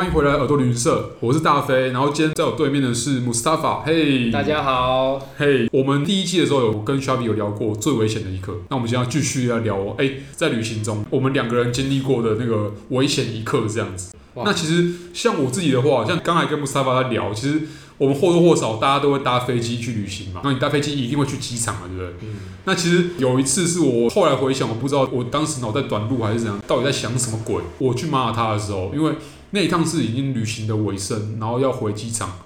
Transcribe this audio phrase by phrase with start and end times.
[0.00, 14.16] 欢迎回来耳朵旅行社，我是大飞，然后今天在我对面的是 Mustafa，嘿、hey，大家好，嘿，我们第一期的时候有跟 Sharpie 有聊过最危险的一刻，那我们今天要继续来聊，哎，在旅行中我们两个人经历过的那个危险一刻这样子。
[14.36, 17.60] 那其实像我自己的话，像刚才跟 Mustafa 在聊，其实
[18.00, 22.14] 我们或多或少大家都会搭飞机去旅行嘛，那你搭飞机一定会去机场嘛，对不对？
[22.22, 22.36] 嗯。
[22.64, 27.62] 那其实有一次是我后来回想，我不知道我当时脑袋短路还是怎样，到底在想什么鬼？
[27.76, 29.12] 我去马耳他的时候，因为
[29.50, 32.38] 那一趟是已经旅行的尾声，然后要回机场。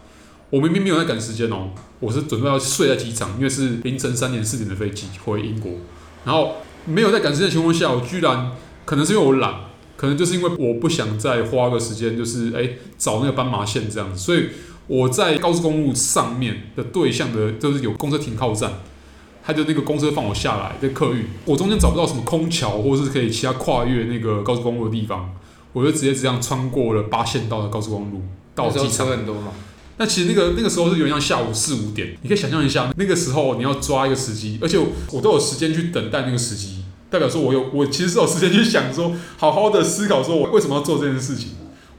[0.51, 5.71] 我明明没有在赶时间哦，我是准备要睡在机场，因为是凌晨三点四点的飞机回英国。
[6.25, 8.51] 然后没有在赶时间的情况下，我居然
[8.85, 9.55] 可能是因为我懒，
[9.97, 14.19] 可能就是因为我不想再花个时间，就是哎找那个斑马线这样子。
[14.19, 14.49] 所以
[14.87, 18.73] 我在高速公路上面的对向的，就是有公车停靠站，
[19.45, 25.35] 他就那个公车放我下来，在客运，我中间找不到什么空桥或是可以其他跨越那个高速公路的地方。
[25.73, 28.23] 我就直接这样穿过了八线道的高速公路
[28.55, 29.09] 到机场。
[29.09, 29.49] 很多嘛？
[29.97, 41.51] 那其实那个那个时候是有点像下午四五点，你可以想象一下，那个时候你要抓一个时机，而且我，我都有时间去等待那个时机，代表说我有我其实是有时间去想说，好好的思考说我为什么要做这件事情，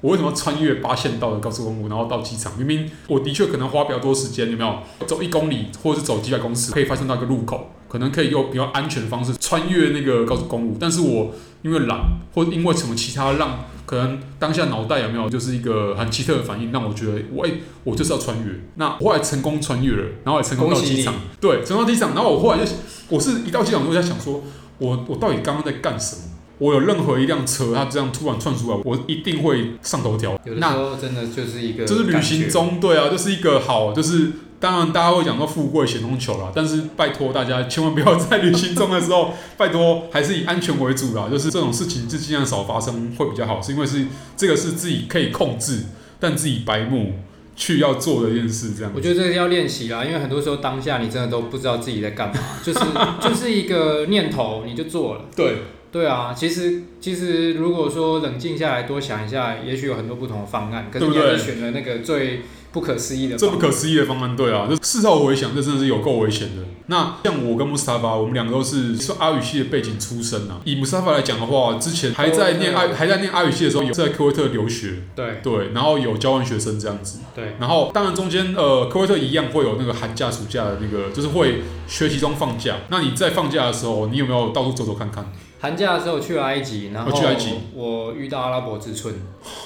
[0.06, 2.56] 我为什么要穿越八线道的高速公路，然后到机场？
[2.60, 4.78] 明明我的确可能花比较多时间，有没有？
[5.08, 11.32] 走一公里或者是走几百公尺，可以发现到一个路口，可能可以用比较安全的方式穿越那个高速公路，但是我。
[11.66, 12.00] 因为懒，
[12.32, 18.54] 或者因为什么其他让可能当下脑袋有没有就是一个很奇特的反应，让我觉得我哎、欸，我就是要穿越。
[18.76, 21.16] 那我后来成功穿越了，然后也成功到机场。
[21.42, 22.14] 对，成功到机场。
[22.14, 22.72] 然后我后来就，
[23.10, 24.44] 我是一到机场我就在想说，
[24.78, 26.22] 我我到底刚刚在干什么？
[26.58, 30.40] 我有任何一辆车，它这样突然窜出来，我一定会上头条。
[30.46, 34.32] 有的时候真的就是一个，就是旅行中，对啊，就是一个好，就是。
[34.58, 41.28] 当然，大家会讲说富贵险中求啦，但是拜托大家千万不要在旅行中的时候，拜托还是以安全为主啦。
[41.30, 44.08] 就是这种事情就尽量少发生会比较好，是因为是
[44.38, 45.84] 这个是自己可以控制，
[46.22, 47.16] 但自己白目
[47.56, 48.74] 去要做的一件事。
[48.74, 52.80] 这样，我觉得这个要练习啦，因为很多时候当下你真的都不知道自己在干嘛，就是
[53.22, 55.26] 就是一个念头你就做了。
[55.36, 55.58] 对
[55.96, 62.42] 对啊，其实其实如果说冷静下来多想一下，也许有很多不同的方案，可是你还是选了那个最。
[62.76, 66.64] 不可思议的，这不可思议的方案，对啊，就事后回想，这真的是有够危险的。
[66.88, 70.60] 那像我跟穆斯塔法，我们两个都是说阿语系的背景出身啊。
[70.66, 77.56] 以穆斯塔法来讲的话，之前还在念阿还在念阿语系的时候，有在科威特留学，对对，然后有交换学生这样子，对。
[77.62, 82.76] 然后当然中间呃，科威特一样会有那个寒假暑假的那个，就是会学期中放假。
[82.90, 85.26] 那你在放假的时候，你有没有到处走走看看？
[85.66, 89.12] 寒假的时候去了埃及，然后去埃及，我遇到阿拉伯之春，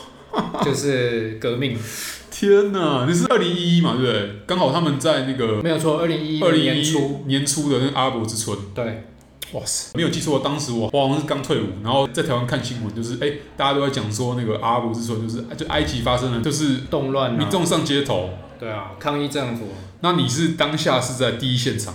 [0.64, 1.78] 就是革命。
[2.32, 4.30] 天呐，你是二零一一嘛，对不对？
[4.48, 8.58] 刚好他们在那个没有错，二零一一二零一一年初的那个阿拉伯之春。
[8.74, 9.04] 对，
[9.52, 19.66] 哇塞，没有记错，当时我我好像是刚退伍，然后在台湾看新闻，就是哎，大家都在讲说那个阿拉伯之春，就是就埃及发生了就是动乱，民众上街头，对啊，抗议政府。
[20.00, 21.94] 那你是当下是在第一现场？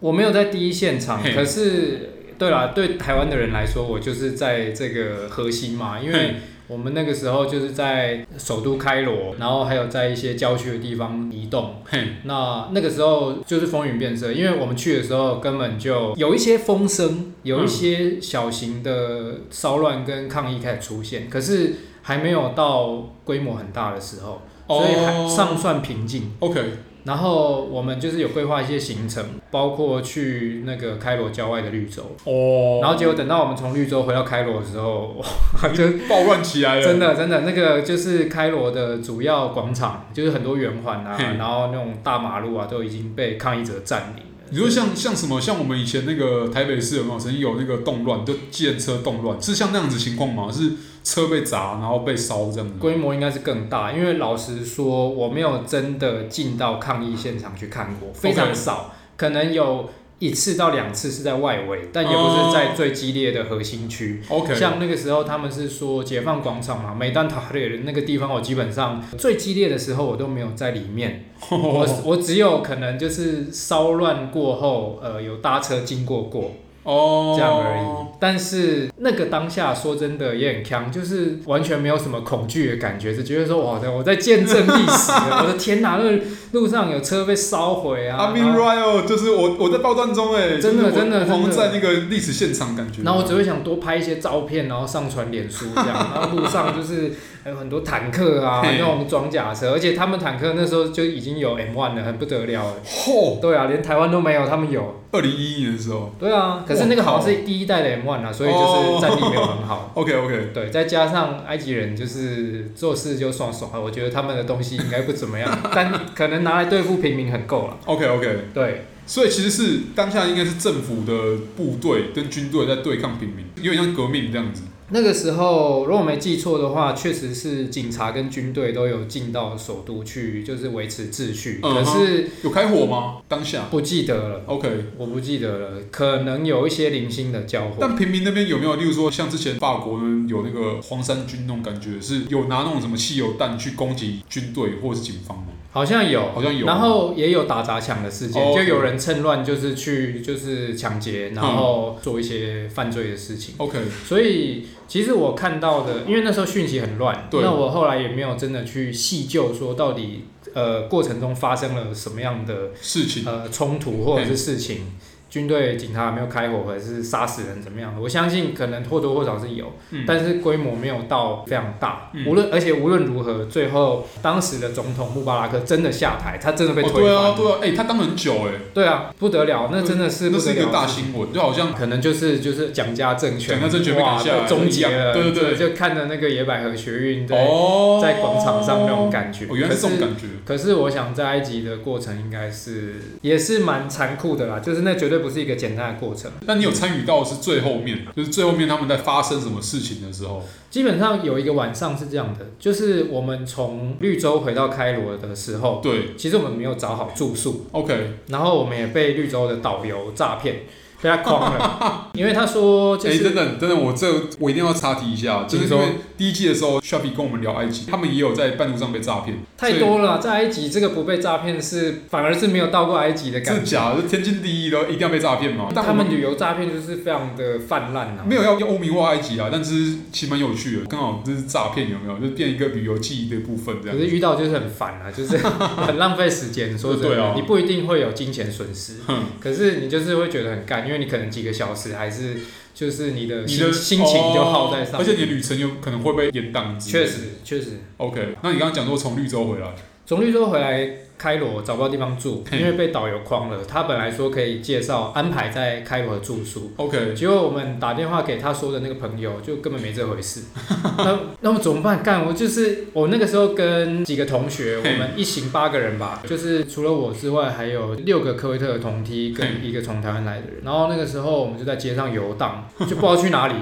[0.00, 6.36] 我没有在第一现场，可是对啦，对台湾的人来说，我就是在这个核心嘛，因为。
[6.68, 11.76] 我们那个时候就是在首都开罗，然后还有在一些郊区的地方移动。
[12.24, 21.72] 那那个时候就是风云变色，因为我们去的时候根本就有一些风声，有一些小型的骚乱跟抗议开始出现，可是
[22.02, 26.32] 还没有到规模很大的时候，所以还尚算平静。
[26.40, 26.60] OK。
[27.08, 32.02] 然后我们就是有规划一些行程，包括去那个开罗郊外的绿洲。
[32.24, 32.80] 哦。
[32.82, 36.84] 然后结果等到我们从绿洲回到开罗的时候，哇，就暴乱起来了。
[36.84, 44.24] 真的，真的，那个就是开罗的主要广场，就是很多圆环啊，然后那种大马路啊，都已经被抗议者占领。
[44.50, 45.40] 你说像像什么？
[45.40, 50.50] 像我们以前那个台北市有没有曾经有那个动乱，就计程车动乱，是像那样子情况吗？
[50.52, 50.72] 是
[51.08, 52.74] 车被砸，然后被烧这样子？
[52.78, 59.88] 规模应该是更大，因为老实说，我没有真的进到抗议现场去看过，非常少.可能有。
[60.20, 64.20] 一次到两次是在外围，但也不是在最激烈的核心区。
[64.28, 71.26] OK，像那个时候他们是说解放广场嘛，每当塔列的那个地方，我基本上最激烈的时候我都没有在里面。
[71.52, 76.50] 我我只有可能就是骚乱过后，呃，有搭车经过过。
[76.88, 78.08] 哦，这样而已。
[78.18, 86.18] 但是那个当下，说真的也很强，就是完全没有什么恐惧的感觉，只觉得说哇，我在见证历史， 我的天哪，那
[86.52, 88.16] 路上有车被烧毁啊。
[88.16, 93.02] I mean right，就是我我在报段中哎，真的真的，我们在那个历史现场感觉。
[93.02, 96.10] 然后我只会想多拍一些照片，然后上传脸书这样。
[96.14, 97.12] 然后路上就是
[97.48, 102.74] 还有很多坦克啊，那种装甲车，而且他们坦克那时候就已经有 M1 了，很不得了了。
[102.84, 105.00] 嚯，对啊，连台湾都没有，他们有。
[105.12, 106.12] 二零一一年的时候。
[106.18, 106.84] 对啊，可是。
[106.88, 109.90] 那个好像是第一代的 M1 啊，所以就是战力没有很好。
[109.96, 117.78] OK OK，对，再加上埃及人就是做事就爽爽，我觉得他们的东西应该不怎么样， 但可能拿来对付平民很够了。
[117.86, 118.84] OK OK，对。
[119.06, 124.64] 所以其实是当下应该是政府的部队跟军队在对抗平民，有点像革命这样子。
[124.90, 131.60] 那个时候，如果我没记错的话，确实是警察跟军队都有进到首都去，就是维持秩序。
[131.62, 133.18] 嗯、可是有开火吗？
[133.28, 134.40] 当下不记得了。
[134.46, 137.76] OK，我不记得了，可能有一些零星的交火。
[137.78, 145.48] 但平民那边有没有，例如说像之前法国呢有那个黄衫军那种感觉，是有拿那种什么汽油弹去攻击军队或者是警方吗？
[145.70, 146.66] 好像有，好像有。
[146.66, 153.54] 然后也有打砸抢的事件，就有人趁乱就是去就是抢劫，然后做一些犯罪的事情。
[153.58, 154.66] OK，所以。
[154.88, 160.24] 其实我看到的，因为那时候讯息很乱，那我后来也没有真的去细究说到底，
[160.54, 164.86] 呃，过程中发生了什么样的事情，呃，冲突或者是事情。
[165.30, 168.00] 军队警察有没有开火，或者是杀死人怎么样的？
[168.00, 172.10] 我相信可能或多或少是有，嗯、但是规模没有到非常大。
[172.14, 177.02] 嗯、无论而且无论如何，最后当时的总统穆巴拉克真的下台，他真的被推翻。
[177.02, 178.52] 哦、对啊，对啊，哎、欸，他当很久哎。
[178.72, 185.12] 对啊，不得了，那真的是不得了，那是一个大新闻，就好像可能就是就是蒋家政权，蒋家政权哇，终结了。
[185.12, 189.44] 对对对，就看着那个野百合学运在、哦、在广场上那种感觉。
[189.46, 190.26] 哦，原来是这种感觉。
[190.46, 195.98] 可是我想在埃及的过程应该是也是蛮残酷的啦，就是那绝对不是一个简单的。
[195.98, 210.60] 过程，那你有参与到的是最后面，就是最后面他们在发生什么事情的时候，基本上有一个晚上是这样的，就是我们从绿洲回到开罗的时候，对，其实我们没有找好住宿，OK，然后我们也被绿洲的导游诈骗。
[211.00, 214.06] 被他诓了， 因为他说就是，哎、欸，等等等等，我这
[214.38, 215.80] 我一定要插题一下，就是说。
[216.18, 223.94] 第一季的时候，Sharpie 跟我们聊埃及，他们也有在半路上被诈骗，太多了，在埃及这个不被诈骗是反而是没有到过埃及的感觉，是假？
[223.94, 225.68] 的，天经地义的，一定要被诈骗吗？
[225.72, 232.18] 他们旅游诈骗就是非常的泛滥啊，没有要要污名化埃及啊，但是其实蛮有趣的，刚好这是诈骗有没有？
[232.18, 235.36] 就变一个旅游记忆的部分这样，可是遇到就是很烦啊，就是
[235.86, 241.94] 很浪费时间，说真的，你不一定会有金钱损失，嗯、可是你就是会觉得很干，因为你可能几个小时。
[241.94, 242.36] 还是
[242.74, 246.78] 就是你的心，你的心情就耗在上面，而且你的旅程有可能会被延宕。
[246.78, 247.80] 确实，确实。
[247.96, 249.74] OK，那你刚刚讲说从绿洲回来，
[250.08, 250.88] 从绿洲回来。
[251.18, 253.58] 开罗找不到地方住，因为被导游诓了。
[253.66, 257.12] 他本来说可以介绍安排在开罗的住宿，OK。
[257.12, 260.42] 结果我们打电话给他说的那个朋友，就根本没这回事。
[260.98, 262.04] 那那么怎么办？
[262.04, 270.60] 干，我就是我那个时候跟几个同学，我们一行八个人吧，就是除了我之外，还有六个科威特的同梯跟一个从台湾来的人。
[270.62, 273.54] 然后那个时候我们就在街上游荡， 就不知道去哪里。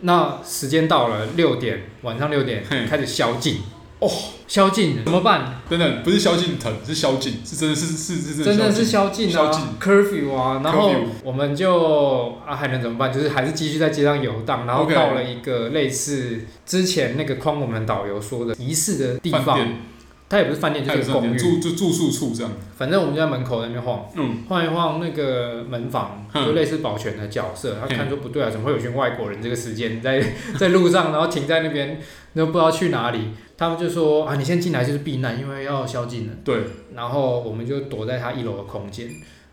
[0.00, 3.58] 那时间到了六点，晚上六点开始宵禁。
[4.00, 4.08] 哦，
[4.46, 5.60] 萧敬怎么办？
[5.68, 9.36] 等等，不是萧敬腾，是宵禁，是真的是是是是真的是宵禁。
[9.36, 9.50] 啊
[9.80, 10.92] ，curfew 啊，然后
[11.24, 13.12] 我们就啊还能怎么办？
[13.12, 19.58] 就是还是继续在街上游荡，然后到了一个类似之前那个框我们导游说的仪式的地方，
[20.28, 21.36] 它也不是饭店，就是公寓。
[21.36, 22.52] 住住住宿处这样。
[22.76, 30.22] 反正我们就在门口那边晃，嗯，晃一晃那个门房，就类似保全的角色，他看说不对啊，怎么会有群外国人这个时间在
[30.56, 32.00] 在路上，然后停在那边，
[32.36, 33.30] 都不知道去哪里。
[33.58, 36.32] 他们就说啊，你先进来就是避难，因为要宵禁了。
[36.44, 36.62] 对。
[36.94, 39.10] 然后我们就躲在他一楼的空间。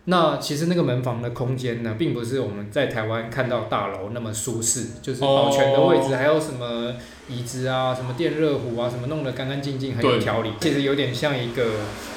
[0.08, 6.94] 那其实那个门房的空间呢，并不是我们在台湾看到大楼那么舒适，就是保全的位置，还有什么
[7.28, 10.50] 椅子啊，什么电热壶啊，什么弄得干干净净，很有条理。
[10.60, 11.72] 其实有点像一个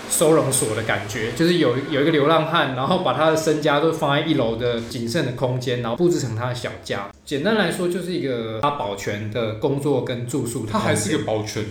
[0.08, 7.10] 收容所的感觉，就是有有一个流浪汉，然后把他的身家都放在一楼的仅剩的空间，然后布置成他的小家。
[7.26, 10.72] 简单来说，就是一个他保全的工作跟住宿的。
[10.72, 11.66] 他还是一个保全。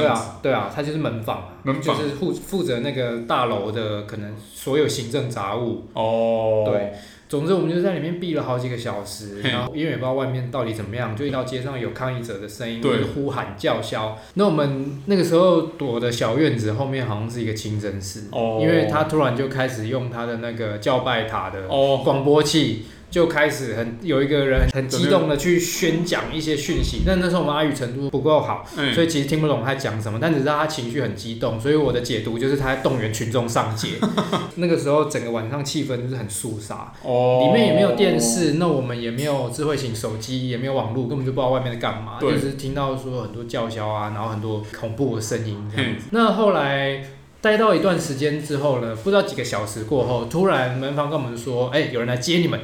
[0.00, 1.96] 对啊，对啊，他就是门房，门房。
[1.96, 5.86] 就是负负责那个大楼的可能所有行政杂物。
[5.92, 6.92] 哦，对，
[7.28, 9.50] 总之我们就在里面避了好几个小时，嘿。
[9.50, 13.02] 然后因为也不知道外面到底怎么样，就到街上有抗议者的声音，对。
[13.14, 14.18] 呼喊叫嚣。
[14.34, 22.86] 那我们那个时候躲的小院子后面好像是一个清真寺，哦，因为他突然就开始用他的那个叫拜塔的广播器。
[23.14, 33.90] 就开始很有一个人很激动的去宣讲一些讯息，但那时候我们阿语程度不够好，所以其实听不懂他讲什么，但只知道他情绪很激动，所以我的解读就是他在动员群众上街。
[34.56, 37.44] 那个时候整个晚上气氛就是很肃杀，哦。
[37.46, 46.06] 里面也没有电视，那我们也没有智慧型手机，也没有网络，根本就不知道外面在干嘛，就是听到说很多叫嚣啊，然后很多恐怖的声音这样子。
[46.10, 47.04] 那后来
[47.40, 52.58] 待到一段时间之后呢，不知道几个小时过后，突然门房跟我们说，哎，有人来接你们。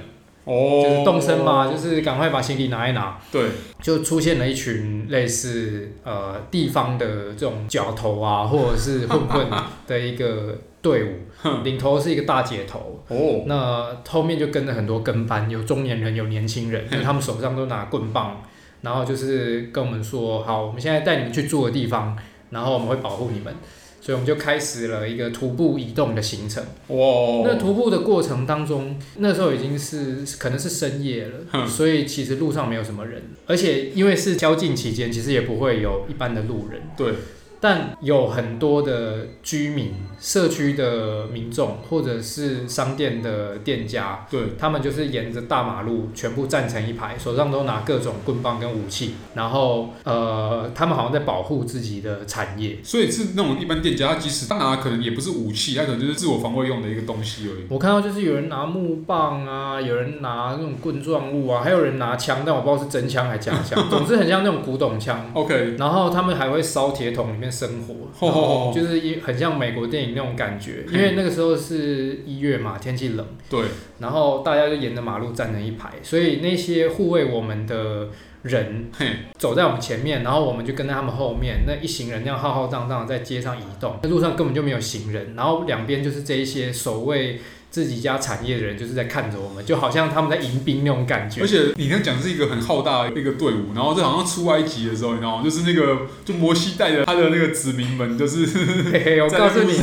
[0.51, 3.17] 哦，就是动身嘛，就是赶快把行李拿一拿。
[3.31, 3.49] 对，
[3.81, 9.47] 就出现了一群类似呃地方的这种角头啊， 或者是混混
[9.87, 11.11] 的一个队伍，
[11.63, 18.43] 领头是一个大姐头，哦，那后面就跟着很多跟班，有中年人，有年轻人，就他们手上都拿棍棒，
[18.81, 22.17] 然后就是跟我们说，好，我们现在带你们去住的地方，
[22.51, 23.55] 然后我们会保护你们。
[24.01, 26.65] 所以我们就开始了一个徒步移动的行程。
[26.89, 27.43] 哇！
[27.45, 36.81] 那徒步的过程当中，那时候已经是可能是深夜了，所以其实路上没有什么人，而且因为是宵禁期间，其实也不会有一般的路人。
[36.97, 37.13] 对。
[37.61, 52.79] 但有很多的居民、社区的民众，或者是商店的店家，对，他们就是沿着大马路全部站成一排，手上都拿各种棍棒跟武器，然后呃，他们好像在保护自己的产业。
[52.83, 57.67] 所以是那种一般店家，他即使他拿可能也不是武器，他可能就是自我防卫用的一个东西而已。
[57.69, 65.31] 我看到就是有人拿木棒啊，有人拿那种棍状物啊，还有人拿枪，但我不知道是真枪还是假枪， 总之很像那种古董枪。
[65.35, 67.50] OK，然后他们还会烧铁桶里面。
[67.51, 73.63] 生活，就是一很像美国电影那种感觉，因为那个时候是一月嘛，天气冷，对，
[73.99, 78.09] 然后大家就沿着马路站成一排，所以那些护卫我们的
[78.43, 78.91] 人
[79.39, 87.41] 走在我们前面，然后我们就跟在他们后面，那一行人那样浩浩荡荡在街上移动，那路上根本就没有行人，然后两边就是这一些守卫。
[87.71, 91.41] 自己家产业的人就是在看着我们，就好像他们在迎宾那种感觉。
[91.41, 95.45] 而且你刚讲是一个很浩大的一个队伍，然后这好像出埃及的时候，你知道吗？
[95.45, 98.45] 就是那个就摩西带着他的那个子民们，就是
[98.91, 99.23] 嘿嘿。
[99.23, 99.81] 我 告诉你，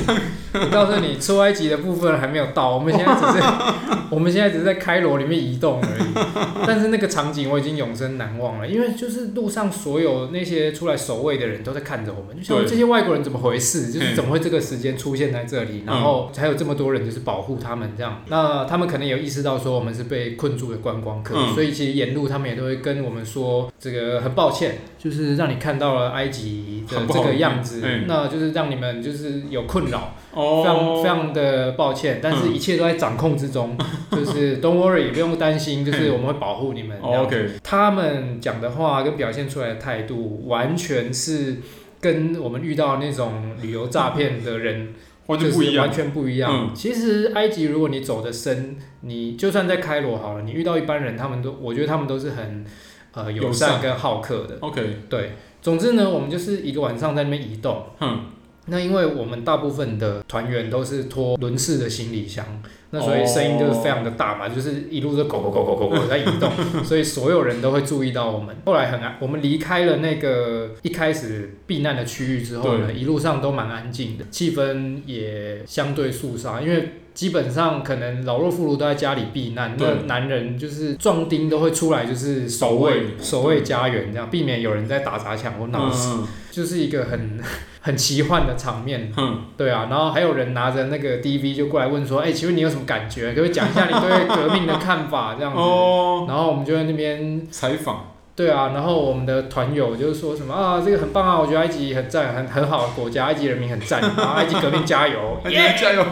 [0.61, 3.43] 我告诉你，出埃及的部分还没有到，我们现在只是
[4.09, 6.65] 我们现在只是在开罗里面移动而已。
[6.65, 13.91] 但是那个场景我已经永生难忘了，因为就是路上所有那些出来守卫的人都在看着我们，就想这些外国人怎么回事？
[13.91, 17.91] 就是怎么会这个时间出现在这里，然后还有这么多人就是保护他们。
[17.97, 33.77] 这样，那他们可能有意识到说我们是被困住的观光客，嗯、所以其实沿路他们也都会跟我们说，这个很抱歉，就是让你看到了埃及的这个样子，那就是让你们就是有困扰，哦、非常非常的抱歉，但是一切都在掌控之中，
[34.11, 36.99] 嗯、 就是 Don't worry，不用担心，就是我们会保护你们。
[37.01, 41.57] OK，他们讲的话跟表现出来的态度，完全是
[41.99, 44.93] 跟我们遇到那种旅游诈骗的人。
[45.27, 46.49] 完全不一样，完全不一样。
[46.49, 52.65] 嗯、其实埃及，如果你走的深，你就算在开罗好了，你遇到一般人，他们都，我觉得他们都是很
[53.11, 54.55] 呃友善跟好客的。
[54.61, 55.31] OK，对。
[55.61, 57.87] 总之呢，我们就是一个晚上在那边移动。
[57.99, 58.21] 嗯。
[58.67, 62.45] 那因为我们大部分的团员都是拖轮式的行李箱。
[62.91, 66.49] 那所以声音就是非常的大嘛，就是一路就狗狗狗狗狗狗在移动，
[66.83, 68.55] 所以所有人都会注意到我们。
[68.65, 86.15] 后来很安，我们离开了那个一开始避难的区域之后呢，一路上都蛮安静的，气氛也相对肃杀，因为基本上可能老弱妇孺都在家里避难，那男人就是壮丁都会出来就是守卫守卫家园这样，避免有人在打砸抢或闹事，
[86.51, 87.39] 就是一个很。
[87.79, 93.29] 很奇幻的场面，嗯，对啊，然后还有人拿着那个 DV 就过来问说，哎、欸，请问你有什么感觉？
[93.29, 95.35] 可不可以讲一下你对革命的看法？
[95.37, 106.05] 这样子，哦，然后我们就在那边采访，对啊，然后我们的团友就是说什么啊，这个很棒啊，我觉得埃及很赞，很很好的国家，埃及人民很赞，然后，埃及革命加油，耶， 加油，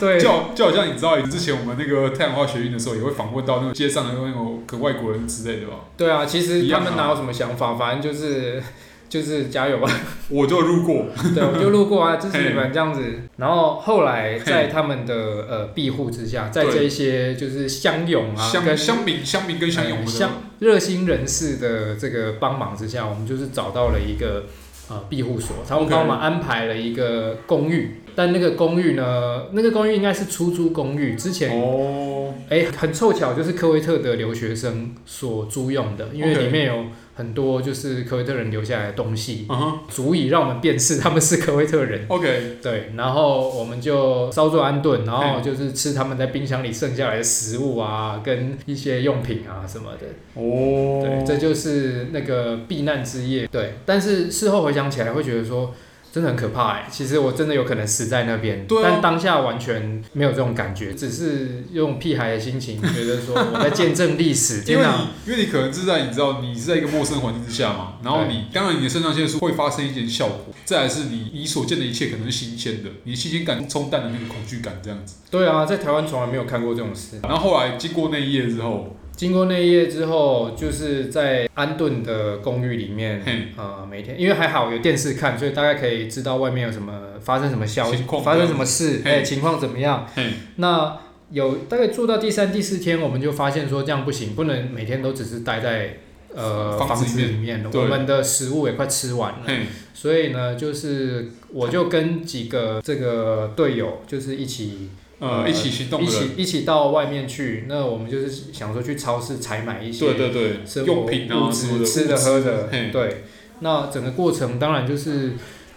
[0.00, 5.74] 对，就就好像你知道，之前我们那个太阳花学运的时候，也会访问到那个街上的那种个外国人之类的吧？
[5.96, 8.62] 对啊，其实他们哪有什么想法，反正就是。
[9.10, 9.90] 就是加油吧，
[10.30, 13.02] 我就路过， 对，我就路过啊，支 持你们这样子。
[13.36, 15.14] 然后后来在他们的
[15.50, 24.44] 呃庇护之下，在这一些就是乡勇啊，跟乡民、乡民跟乡勇乡热心人士的这个帮忙之下，我们就是找到了一个
[24.88, 27.96] 呃庇护所，他们帮我们安排了一个公寓。
[28.14, 36.84] 但那个公寓呢，那个公寓应该是出租公寓，之前哦，哎，很凑巧就是科威特的留学生所租用的，因为里面有。
[37.20, 39.72] 很多就是科威特人留下来的东西，uh huh.
[39.90, 42.06] 足以让我们辨识他们是科威特人。
[42.08, 50.06] OK，对，然后我们就稍作安顿，然后就是吃他们在冰箱里剩下来的食物啊，跟一些用品啊什么的。
[50.32, 51.02] 哦，oh.
[51.04, 53.46] 对，这就是那个避难之夜。
[53.48, 55.74] 对，但是事后回想起来，会觉得说。
[56.12, 56.88] 真的很可怕哎！
[56.90, 64.62] 其实我真的有可能死在那边，对啊、但当下完全没有这种感觉，只是用屁孩的心情觉得说我在见证历史。
[64.70, 75.16] 因为你因为你可能是在你知道你是在一个陌生环境之下嘛，然后你对当然你的肾上腺素会发生一点效果，再来是你你所见的一切可能是新鲜的，你新鲜感冲淡的那个恐惧感这样子。
[75.30, 77.20] 对啊，在台湾从来没有看过这种事。
[77.22, 78.96] 然后后来经过那一夜之后。
[79.20, 83.48] 经过那一夜之后，就是在安顿的公寓里面，嘿。
[83.54, 90.06] 呃，每天因为还好有电视看，所以大概可以知道外面有什么发生什么消息，发生什么事，哎嘿，情况怎么样？
[90.14, 90.24] 嘿。
[90.56, 90.96] 那
[91.32, 95.98] 有大概住到第三、第四天，我们就发现说这样不行，不能每天都只是待在
[96.34, 99.46] 呃房子里面，我们的食物也快吃完了，
[99.92, 104.88] 所以呢，就是我就跟几个这个队友就是一起。
[105.20, 107.66] 呃，一起行动，一起一起到外面去。
[107.68, 110.30] 那我们就是想说去超市采买一些对对
[110.64, 112.68] 对用品啊，物资、吃的喝的。
[112.90, 113.24] 对，
[113.60, 115.34] 那整个过程当然就是。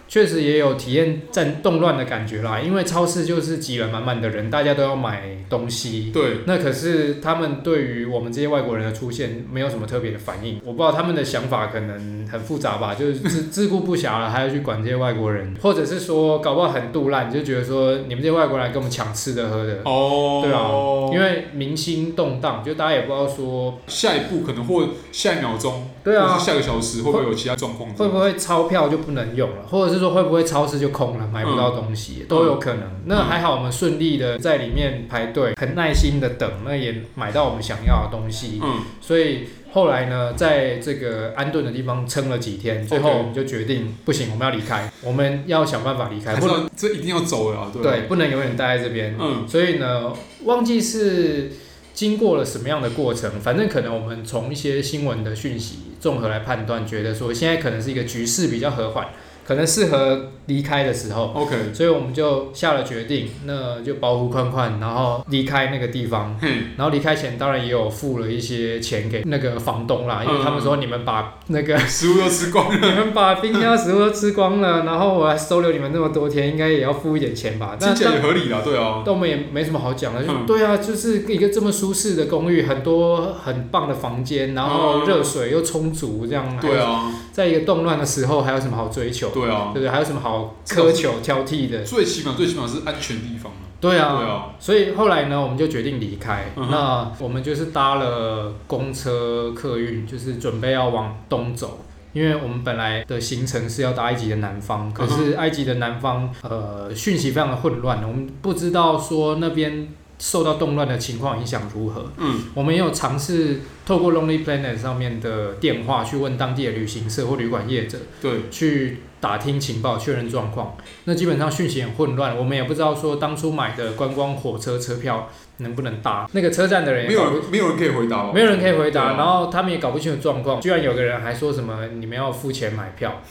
[0.08, 6.12] 确实也有体验战动乱的感觉啦，因为超市就是挤了满满的人，大家都要买东西。
[6.14, 6.40] 对。
[6.46, 19.82] 那可是他们对于我们这些外国人的出现没有什么特别的反应，我不知道他们的想法可能很复杂吧，就是自 自顾不暇了，还要去管这些外国人，或者是说搞不好很杜烂，就觉得说你们这些外国人来跟我们抢吃的喝的。
[19.86, 20.42] 哦。
[20.44, 21.14] 对啊。
[21.14, 27.90] 因为民心动荡，就大家也不知道说下一步可能或下一秒钟，对啊，或是下个小时会不会有其他状况？
[27.94, 32.84] 会不会钞票就不能用了，或者是说会不会超市就空了，买不到东西，嗯、都有可能。
[33.06, 38.60] 那还好，我们顺利的在里面排队，很耐心的等，那也买到我们想要的东西。
[38.64, 49.16] 嗯，所以后来呢，在这个安顿的地方撑了几天，最后我们就决定不行，我们要离开，我们要想办法离开，不能这一定要走了，对，对，不能永远待在这边。
[49.20, 50.14] 嗯，所以呢，
[50.46, 51.52] 忘记是
[51.94, 59.08] 经过了什么样的过程，反正可能我们从一些新闻的讯息综合来判断，觉得说现在可能是一个局势比较和缓。
[59.46, 66.38] 可能适合离开的时候，OK，所以我们就下了决定，那就保护宽宽，然后离开那个地方。
[66.42, 77.78] 嗯，然后离开前当然也有付了一些钱给那个房东啦，因为他们说你们把那个食物都吃光了， 你们把冰箱食物都吃光了，然后我还收留你们那么多天，应该也要付一点钱吧？
[77.80, 79.02] 听起来也合理啦，对啊。
[79.06, 86.58] 但我们也没什么好讲的，就对啊，就是一个这么舒适的公寓，很多很棒的房间，然后热水又充足，这样。
[86.62, 89.30] 对啊，在一个动乱的时候，还有什么好追求？
[89.34, 89.90] 对啊，对不对？
[89.90, 91.84] 还有什么好苛求挑剔的？
[91.84, 93.52] 最起码，最起码是安全地方。
[93.82, 94.46] 对啊，对啊。
[94.60, 96.54] 所以后来呢，我们就决定离开。
[96.56, 101.80] 嗯、那我们就是搭了公车客运，就是准备要往东走，
[102.14, 109.90] 因为我们本来的行程是要到埃及的南方，可是埃及的南方呃讯息非常的混乱，我们不知道说那边
[110.24, 112.10] 受到动乱的情况影响如何。
[112.16, 113.60] 嗯，我们也有尝试。
[113.86, 120.78] 透过 Lonely Planet 上面的电话去问当地的旅行社或旅馆业者，对，去打听情报、确认状况。
[121.04, 126.30] 那基本上讯息很混乱，我们也不知道说当初买的观光火车车票能不能搭。
[126.32, 129.04] 那个车站的人没有，没有人可以回答，没有人可以回答。
[129.04, 133.22] 啊、然后他们也搞不清楚状况，居然有个人还说什么你们要付钱买票，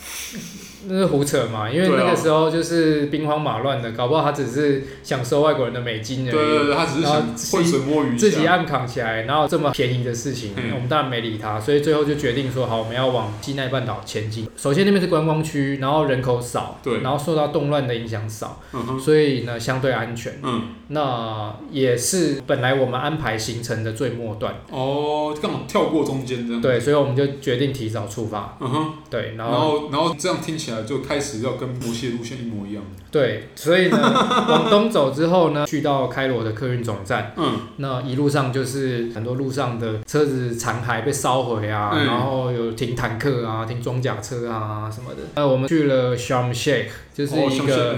[0.88, 1.70] 那是胡扯嘛？
[1.70, 6.30] 因为那个时候就是兵荒马乱的，搞不好他只是想收外国人的美金而已。
[6.30, 10.54] 对对对，他只是想浑水摸鱼，自己暗扛起来，然后这么便宜的事情。
[10.74, 14.48] 我们当然没理他，所以最后就决定说好，我们要往西奈半岛前进。
[14.56, 20.38] 首先那边是观光区，然后人口少，对，然后受到动乱的影响少，嗯哼，所以呢相对安全。
[20.42, 24.54] 嗯，那也是本来我们安排行程的最末段。
[24.70, 26.62] 哦，刚好跳过中间这样。
[26.62, 28.56] 对，所以我们就决定提早出发。
[28.60, 32.82] 嗯哼，对，然后然后然后这样听起来就开始要跟摩西的路线一模一样。
[33.10, 33.98] 对，所以呢
[34.48, 37.34] 往东走之后呢，去到开罗的客运总站。
[37.36, 40.32] 嗯，那一路上就是很多路上的车子。
[40.62, 45.22] 残骸被烧毁啊，嗯、然后有停坦克啊，停装甲车啊什么的。
[45.34, 47.96] 那我们去了 Sharm Sheikh，就是一个、哦、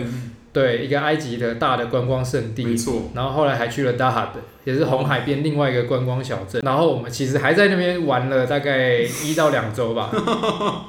[0.53, 2.65] 对一个埃及的大的观光胜地。
[2.65, 3.11] 没错。
[3.15, 4.29] 然后后来还去了 Dahab。
[4.65, 10.11] 也是红海边另外一个观光小镇，然后我们其实还在那边玩了大概 一到两周吧，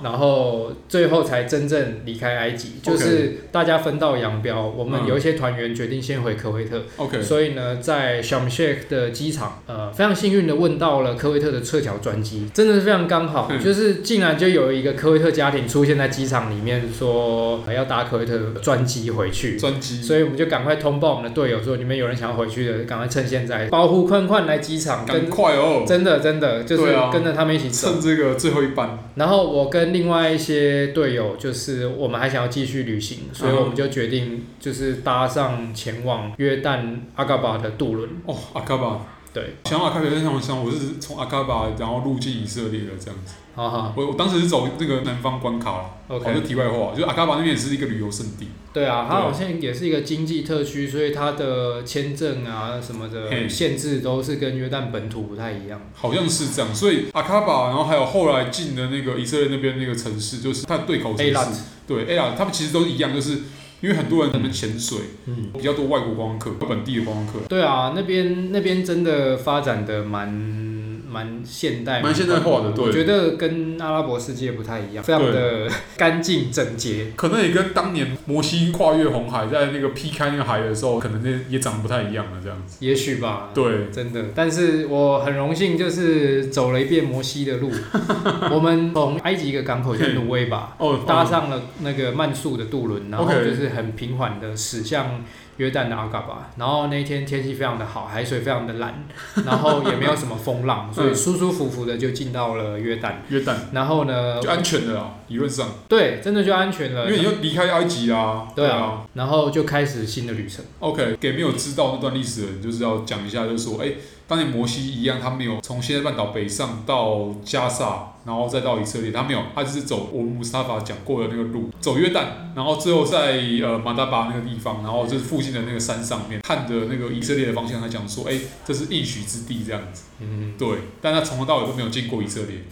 [0.03, 4.65] 然后最后才真正离开埃及，就是大家分道扬镳。
[4.65, 23.64] 我们有一些团员决定先回科威特，OK，所以呢，在 Sharm El-Sheikh 的机场，呃，非常幸运的问到了科威特的撤侨专机，真的是非常刚好，就是竟然就有一个科威特家庭出现在机场里面，说要搭科威特专机回去，专机，所以我们就赶快通报我们的队友说，你们有人想要回去的，赶快趁现在。
[23.69, 25.83] 保护坤坤来机场，赶快哦！
[25.87, 28.97] 真的真的就是跟着他们一起走，趁这个最后一班。
[29.15, 36.79] 然后我跟另外一些队友，就是我们还想要继续旅行，所以我们就决定就是搭上前往约旦
[37.15, 38.09] 阿嘎巴的渡轮。
[38.25, 43.33] 哦，阿嘎巴，对，想阿卡巴，想想我是从阿卡巴然后入境以色列的这样子。
[43.53, 45.89] 好好，我我当时是走那个南方关卡了。
[46.07, 48.47] OK，就题外话，就是阿卡巴那边也是一个旅游胜地。
[48.71, 55.81] 对啊，它好像也是一个经济特区，所以它的签证啊什么的限制都是跟约旦本土不太一样。
[55.93, 61.61] 好像是这样，所以阿卡巴，然后还有后来进的那个以色列那边那个城市，就是它的对口城市。
[61.85, 63.39] 对，Eilat，他们其实都是一样，就是
[63.81, 67.39] 因为很多人可能潜水，嗯，比较多外国观光客，本地的观光客。
[67.47, 70.74] 对啊，那边那边真的发展的蛮。
[71.15, 72.73] 蛮现代、蛮现代化的。
[72.73, 77.13] 对，我觉得跟阿拉伯世界不太一样，非常的干净整洁。
[77.15, 82.75] 可能也跟当年摩西跨越红海，在那个劈开那个海的时候，可能那也长得不太一样了，这样子。
[82.85, 83.51] 也许吧。
[83.53, 84.25] 对，真的。
[84.35, 87.71] 但是我很荣幸，就是走了一遍摩西的路。
[88.51, 95.23] 我们从埃及一个港口叫挪威吧，哦，搭上了那个慢速的渡轮，然后就是很平缓的驶向。
[95.57, 99.05] 约旦的阿嘎巴，然后那一天天气非常的好，海水非常的蓝，
[99.45, 103.13] 然后也没有什么风浪，所以舒舒服服的就进到了约旦。
[103.29, 104.41] 约旦，然后呢？
[104.41, 105.69] 就安全了啊，理论上。
[105.87, 107.05] 对，真的就安全了。
[107.05, 108.47] 因为你要离开埃及啊。
[108.55, 109.05] 对啊。
[109.13, 110.63] 然后就开始新的旅程。
[110.79, 113.91] OK，给没有知道那段历史的人，就是要讲一下，就是说，哎，
[114.27, 118.11] 当年摩西一样，他没有从西奈半岛北上到加萨。
[118.25, 122.23] 然后再到以色列，他没有，他就是走我们穆斯塔法讲过的那个路，走约旦，
[122.55, 130.05] 然后最后在呃马达巴那个地方，然后就是附近的那个山上面，看着那个以色列的方向，他讲说，哎，这是应许之地这样子。
[130.21, 132.63] 嗯，对，但他从头到尾都没有进过以色列。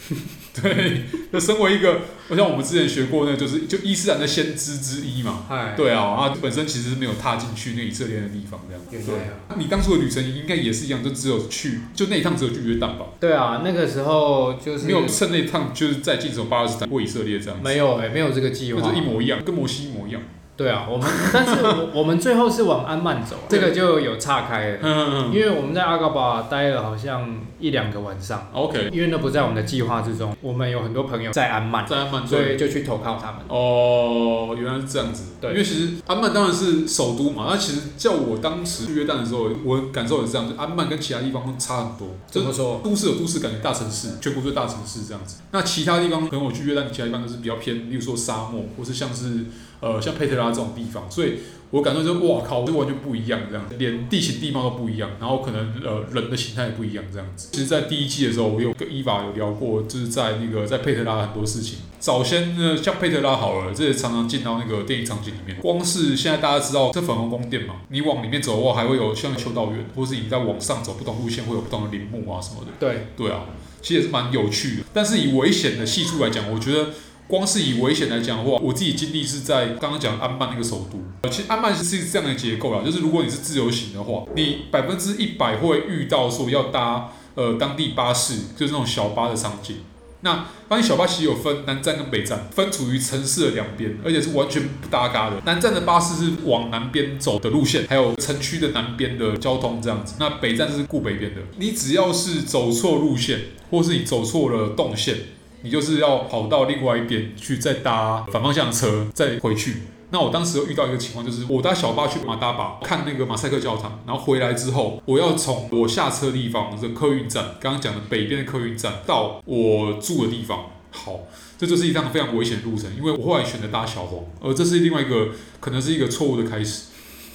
[0.60, 5.46] 对，那身为一个，我像我们之前学过，那就是就伊斯兰的先知之一嘛。
[5.50, 9.06] 哎，对啊，啊本身其实是没有踏进去那以色列的地方这样。
[9.06, 9.14] 对
[9.50, 13.06] 啊，你当初的旅程应该也是一样，就只有去，就那一趟只有去约旦吧？
[13.20, 15.44] 对啊，那个时候就是没有趁那。
[15.44, 20.22] 一趟就是在进守巴勒斯坦或以色列这样子，没有哎、欸，没有这个计划，就一模一样，跟摩西一模一样。
[20.56, 24.78] 对啊，我们 但是我我们最后是往安曼走，这个就有岔开了。
[24.84, 25.34] 嗯嗯嗯。
[25.34, 28.48] 因为我们在阿嘎巴待了好像一两个晚上。
[28.54, 28.90] OK。
[28.94, 33.42] 因为那不在我们的计划之中，我们有很多朋友在安曼，在安曼，所以就去投靠他们。
[33.48, 35.34] 哦，原来是这样子。
[35.42, 35.50] 对。
[35.52, 42.10] 因为其实安曼当然是首都嘛，那其实叫我当时去约旦的时候，我感受也是这样子，安曼跟其他地方差很多。
[42.28, 42.80] 怎么说？
[42.84, 45.38] 都市有都市感觉，大城市，全国最大城市这样子。
[45.50, 49.46] 那其他地方，可能我去约旦，其他地方都是比较偏，例如说沙漠，或是像是。
[49.84, 51.40] 呃，像佩特拉这种地方，所以
[51.72, 57.50] 我感觉就是，哇靠，这完全不一样，这样，连地形地貌都不一样，然后可能呃人的形态也不一样，这样子。
[57.52, 61.80] 其实，在第一季的时候，我有跟伊娃有聊过，就是在那个在佩特拉很多事情。
[62.00, 65.58] 早先呢，像佩特拉好了，这也常常进到那个电影场景里面。
[65.60, 72.72] 光是现在大家知道这粉红宫殿嘛，你往里面走的话，还会有像修道院，或是你在往上走不同路线会有不同的陵墓啊什么的。
[72.80, 73.46] 对，对啊，
[73.82, 74.84] 其实也是蛮有趣的。
[74.94, 76.90] 但是以危险的系数来讲，我觉得。
[77.34, 81.30] 光是以危险来讲的话，我自己经历是在刚刚讲安曼那个首都。
[81.32, 89.78] 其实安曼是这样的结构啦，就是如果你是自由行的话，你百分之一百会遇到说要搭呃当地巴士，就是那种小巴的场景。
[90.22, 95.42] 那当地小巴其实有分南站跟北站，分处于城市的两边，而且是完全不搭嘎的。
[95.44, 100.14] 南站的巴士是往南边走的路线，还有城区的南边的交通这样子。
[100.20, 101.42] 那北站是顾北边的。
[101.58, 103.40] 你只要是走错路线，
[103.72, 105.16] 或是你走错了动线。
[105.64, 109.84] 你就是要跑到另外一边去，再搭反方向的车再回去。
[110.12, 120.66] 那我当时遇到一个情况，就是我搭小巴去马达巴看那个马赛克教堂，然后回来之后，我要从我下车的地方的客运站，刚刚讲的北边的客运站到我住的地方。
[120.92, 121.22] 好，
[121.58, 126.90] 这就是一趟非常危险的路程，因为我后来选择搭小黄，而这是另外一个可能是一个错误的开始，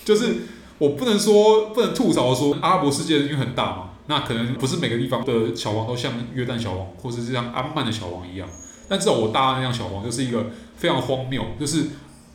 [0.05, 0.37] 就是
[0.79, 3.88] 我不能说不能吐槽说阿拉伯世界因为很大嘛。
[4.09, 8.49] 那可能不是每个地方的小王都像约旦小王，或者是像安曼的小王一样。
[8.89, 10.47] 但至少我搭的那辆小王就是一个
[10.79, 11.89] 非常荒谬，就是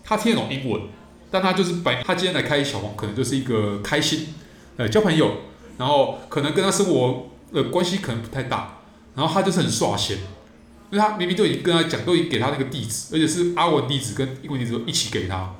[0.03, 0.83] 他听得懂英文，
[1.31, 4.27] 但他就是白，他今天来开小王，可能就是一个开心，
[4.77, 5.31] 呃，交朋友，
[5.79, 8.77] 然后可能跟他生活的关系可能不太大，
[9.15, 10.17] 然后他就是很耍闲，
[10.91, 15.55] 因为他明明就已经跟他讲，都已经给他那个地址，而且是阿文地址跟英文地址都一起给他。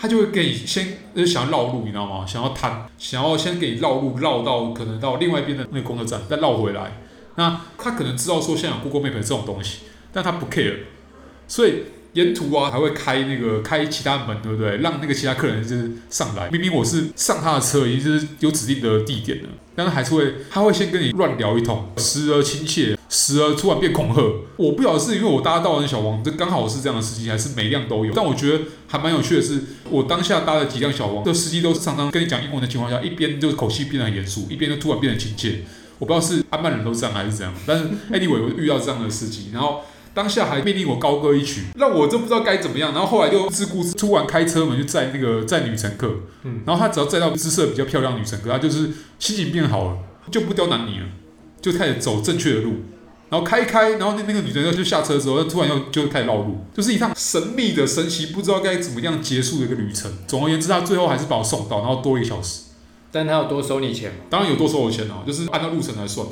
[0.00, 2.24] 他就会给你先就想要绕路，你知道吗？
[2.26, 6.98] 想要贪，想要先给你绕路，绕到可能到另外一边的那个公车站，再绕回来。
[7.34, 10.74] 那他可能知道说现在有 Google Map 这种东西，但他不 care，
[11.46, 11.82] 所以
[12.14, 14.78] 沿途啊还会开那个开其他门，对不对？
[14.78, 16.48] 让那个其他客人就是上来。
[16.50, 22.96] 明明我是上他的车，已经是有指定的地点了，但是还是会他会先跟你乱聊一通，时而亲切。
[23.12, 24.22] 时而突然变恐吓，
[24.56, 28.12] 我不晓得是因为我搭到的小黄，这刚好是这样的司机，还是每辆都有。
[28.14, 35.62] 但我觉得还蛮有趣的是，我当下搭的几辆小黄，这司机都是常常跟你讲英文的情况下，一边就是口气变得很严肃，一边就突然变得亲切。
[35.98, 39.80] 我不知道是安曼人都这样还是怎样，但是 Edy，我遇到这样的司机，然后
[40.12, 42.92] 当下还命令我高歌一曲，让我真不知道该怎么样。
[42.92, 49.98] 然后后来就自顾自突然开车门就载那个载女乘客，嗯，然后他只要载到姿色比较漂亮的女乘客，他就是心情变好了，
[50.30, 51.06] 就不刁难你了，
[51.60, 52.74] 就开始走正确的路。
[53.28, 60.12] 然后开一开，然后那那个女乘客就下车的时候，突然又就开始绕路，就是一趟神秘的、神奇，不知道该怎么样结束的一个旅程。
[60.26, 62.62] 总而言之，他最后还是把我送到，然后多一个小时。
[63.12, 64.16] 但他有多收你钱吗？
[64.28, 66.26] 当然有多收我钱哦，就是按照路程来算。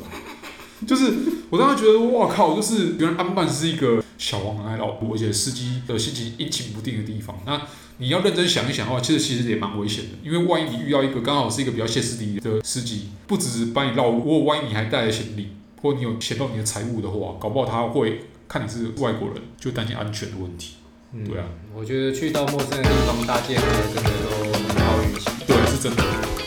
[0.87, 1.12] 就是
[1.51, 7.38] 我当时觉得，哇靠，就是原来安曼是一个小黄人爱绕路，而且司机的心情阴晴不定的地方。
[7.47, 7.61] 那
[7.99, 15.49] 你要认真想一想的话，其实其实也蛮危险的，因为万一你遇到一个刚好是一个比较歇斯底里的司机，不只是把你绕路，如果万一你还带了行李。
[15.81, 20.75] 或你有险到你的财物的话，搞不好他会看你是外国人，就担心安全的问题。
[21.12, 23.64] 嗯，对啊，我觉得去到陌生的地方搭建车
[23.95, 25.31] 真的都很靠运气。
[25.47, 26.38] 对，是真的。